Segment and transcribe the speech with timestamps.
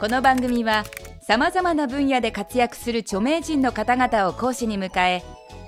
[0.00, 0.84] この番組は
[1.20, 5.22] さまざまな分野で活躍する著名人の方々を講師に迎え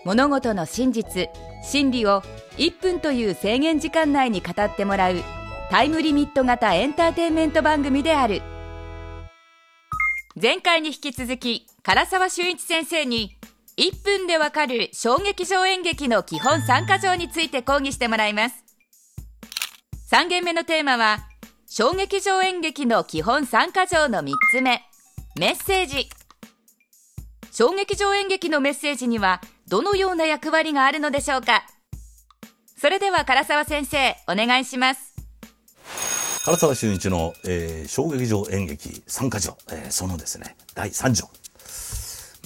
[0.07, 1.29] 物事の真実
[1.63, 2.23] 真理を
[2.57, 5.17] 1分という制限時間内に語ってもらう
[5.71, 8.41] タイムリミット型エンターテインメント番組である。
[10.41, 13.37] 前回に引き続き唐沢俊一先生に
[13.77, 18.65] 1分でわかる小劇場演劇の基本3箇条について講義してもらいます。
[20.11, 21.19] 3限目のテーマは
[21.75, 24.83] 小劇場演劇の基本3箇条の3つ目。
[25.41, 26.11] メッセージ。
[27.51, 31.65] 小劇場演劇のメッセージにはどのような役割があるのでしょうか。
[32.79, 35.15] それでは唐沢先生お願いします。
[36.45, 41.31] 唐沢俊一の、えー、小劇場演劇3箇条、えー、そのですね第3条。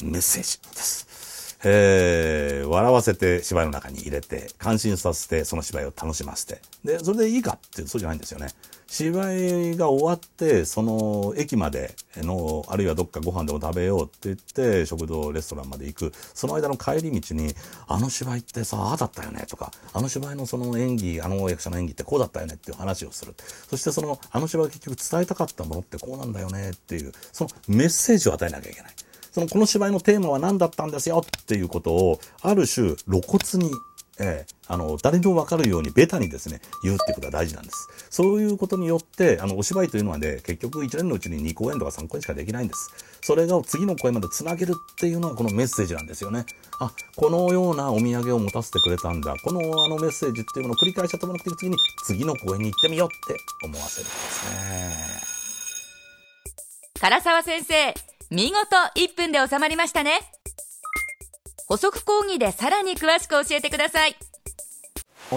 [0.05, 1.59] メッセージです。
[1.65, 6.61] えー、笑わせて芝居の中に入れて、感心させて、その芝居を楽しませて。
[6.85, 8.47] で、それでいいかっていう、そうじゃないんですよね。
[8.89, 16.13] 芝居が終わって、その駅までの、あるいはどっかご飯でも食べようって言って、食堂、レストランまで行く。
[16.35, 17.55] その間の帰り道に、
[17.89, 23.35] あの芝居ってさ、ああだったよねとか、あの芝居のその演技、あの役者の演技ってこうだったよねっていう話をする。
[23.69, 28.95] そしてその、あの芝居結局伝えたかったものってこうなんだよねっていう、そのメッセージを与えなきゃいけない。
[29.33, 33.71] そのこの芝居のテーマは何だったんですよっていうことを、ある種露骨に、
[34.19, 37.89] えー、あの、誰にもわかるようにベタにですね、言うってことが大事なんです。
[38.11, 42.91] そういうことによって、あの、お芝居というのはね、結局1年のうちに2公演とか3公演しかできないんです。
[43.23, 46.47] それが次の公演までつなげるっていうのがこのメッセージなんですよね。
[46.81, 49.35] あ、このようなお土産を持たせてくれたんだ。
[49.45, 55.27] このあのメッセージっていうものを繰り返し頭のく次に次の公演に行ってみようって思わせるんですね。
[56.99, 57.95] 唐沢先生、
[58.31, 60.36] 見事1分で収まりましたね。
[61.67, 64.17] 補足講義でさらに詳しく教えてください。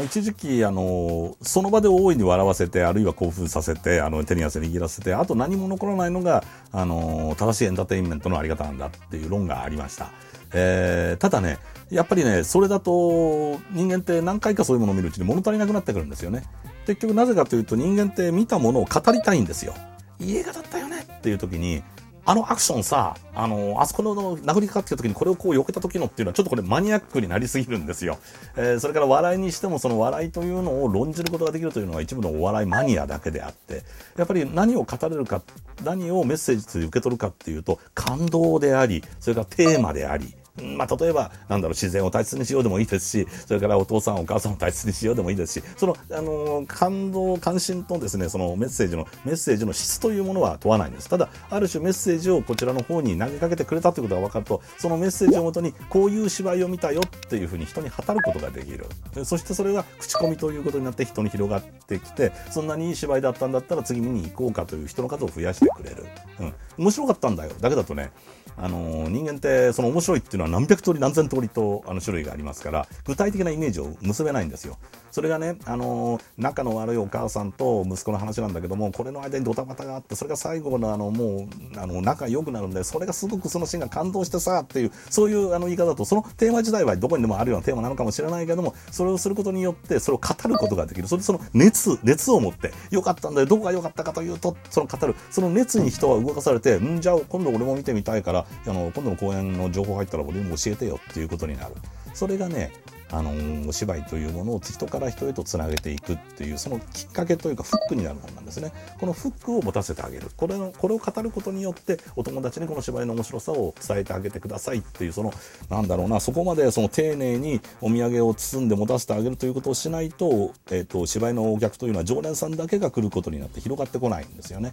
[0.05, 10.11] 一時期、あの、その場で大いに笑わせて、あるいは興奮させて、あの、手に汗握らせて、あと何も残らないのが、あの、正しいエンターテインメントのあり方なんだっていう論がありました。
[10.53, 11.57] えー、ただね、
[11.89, 16.43] やっぱりね、それだと人間って何回かそういうものを見るうちに物足りなくなってくるんですよね。
[16.85, 19.73] 結局なぜかというと人間って見たものを語りたいんですよ。
[20.19, 21.81] いい映画だったよねっていう時に、
[22.29, 28.19] あのアクションさ、あの、あそこの殴りかかってきた時にこれをこう避けた時のっていうのはちょっとこれマニアックになりすぎるんですよ。
[28.55, 33.81] えー、それから笑いにしてもその笑いというのを論じることができるというのは一部のお笑いマニアだけであって、
[34.15, 35.41] やっぱり何を語れるか、
[35.83, 51.09] 何をメッセージとして受け取るかっていうと、感動であり、それからテーマであり、まあ、例えば、なんだろう、自然を大切にしようでもいいですし、それからお父さん、お母さんを大切にしようでもいいですし、その、あの、感動、関心とですね、そのメッセージの、メッセージの質というものは問わないんです。
[51.09, 58.85] ただ、ある種メッセージをこちらの方に投げかけてくれたということが分かると、そのメッセージをもとに、こういう芝居を見たよっていうふうに人に語ることができる。
[59.23, 66.05] そしてそれが口コミということになって人に広がってきて、そんなにいい芝居だったんだったら次見に行こうかという人の数を増やしてくれる。
[66.39, 66.53] うん。
[66.77, 67.51] 面白かったんだよ。
[67.59, 68.11] だけだとね、
[68.57, 74.77] あの人間ってその面白いっていうのは何百通り何千通りとあの種類がありますから具体的なイメージを結べないんですよ。
[75.11, 101.75] それがね、あの仲の悪いお母さんと息子の話なんだけどもこれの間にドタバタがあってそれが最後のあのもうあの仲良くなるんでそれがすごくそのシーンが感動してさっていうそういうあの言い方だとそのテーマ自体はどこにでもあるようなテーマなのかもしれないけどもそれをすることによってそれを語ることができるそれその熱熱を持ってよかったんだよどこが良かったかというとその語るその熱に人は動かされてんじゃあ今度俺も見てみたいからあの今度の公演の情報入ったら俺にも教えてよっていうことになる。
[102.13, 102.71] それがね
[103.11, 108.71] あのお芝居というものを人から人へとつなげていくっていうそのきっかけというかフックになるものなんですね。
[108.99, 110.27] このフックを持たせてあげる。
[110.37, 115.33] これのこれを語ることによってお友達にこの芝居の面白さを伝えてあげてくださいっていうその
[115.69, 124.71] なんだろうなそこまでその丁寧にお土産を包んで持たせてあげるということをしないと,、えーと芝居のお客というのは常連さんだけが来ることになって広がってこないんですよね。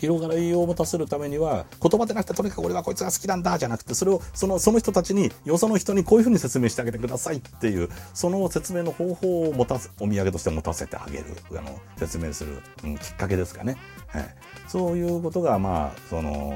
[0.00, 13.76] 広がりを持たせるためには言葉でなくてとにかく俺はこいつが好きなんだじゃなくてそれをそのその人たちによその人にこういうふうに説明してあげてくださいっていうその説明の方法を持たお土産として持たせてあげるあの説明する、うん、きっかけですかね、
[14.08, 14.34] はい、
[14.68, 16.54] そういうことがまあその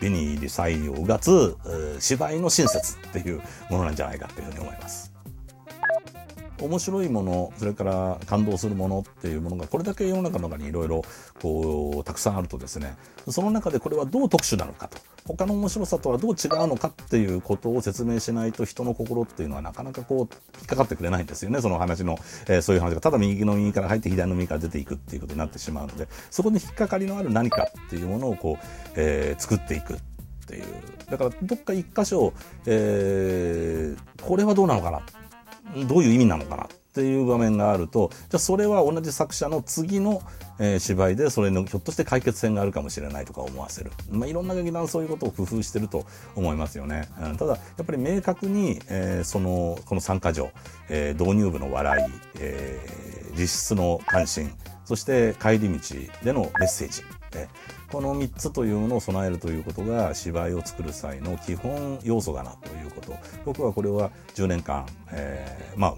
[0.00, 1.56] 美に理才をうがつ
[1.98, 5.11] 芝居の親切っていうものなんじゃないかというふうに思います。
[6.64, 11.02] 面白いものそれから感動するものっていうものがこれだけ世の中の中にいろいろ
[11.40, 12.96] こうたくさんあるとですね
[13.28, 14.98] その中でこれはどう特殊なのかと。
[15.24, 20.18] 他の面白さとはどう違うのかっていうことを説明しないと人の心っていうのはなかなかこう
[20.58, 21.60] 引っかかってくれないんですよね。
[21.60, 22.18] その話の、
[22.48, 23.00] えー、そういう話が。
[23.00, 28.66] ただ右の右から入って左の右から出ていくっていうことになってしまうのでそこに引っかかりのある何かっていうものをこう、
[28.96, 29.96] えー、作っていくっ
[30.46, 30.64] ていう。
[31.08, 32.32] だからどっか一箇所、
[32.66, 35.02] えー、これはどうなのかな
[35.88, 40.20] どういう意味なのかなっていう場面があるとじゃあそれは同じ作者の次の、
[40.58, 46.04] えー、芝居でそれのひょっとして解決戦があるかもしれないとか思わせる、まあ、いろんな劇団そういうことを工夫してると
[46.36, 50.50] 思いますよね、うん、ただやっぱり明確に、えー、そのこの参加条、
[50.90, 54.52] えー、導入部の笑い、えー、実質の関心
[54.84, 57.02] そして帰り道でのメッセージ、
[57.34, 57.48] え
[57.92, 63.18] この3つというものを備えるということが芝居を作る際の基本要素だなということ。
[63.44, 65.96] 僕はこれは10年間、えー、ま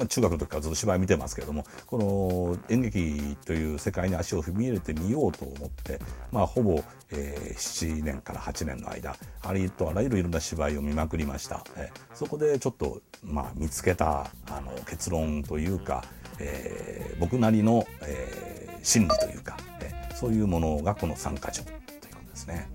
[0.00, 6.00] あ中学の時からずっと芝居見てますけれどもこの演劇という世界に足を踏み入れてみようと思って、
[6.32, 6.82] まあ、ほぼ、
[7.12, 16.02] えー、7年から8年の間ありとあらゆるいろんな芝居を見まくりました、えー、そこでちょっと、まあ、見つけたあの結論というか、
[16.40, 21.76] えー、僕なりの、えー、心理というか、えーそういうものがこの参加条という
[22.14, 22.68] ことですね。